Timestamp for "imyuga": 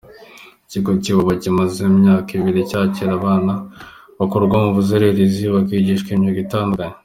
6.13-6.39